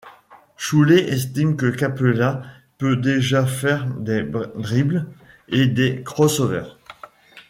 [0.57, 2.41] Choulet estime que Capela
[2.79, 4.23] peut déjà faire des
[4.55, 5.05] dribbles
[5.47, 6.63] et des cross-over.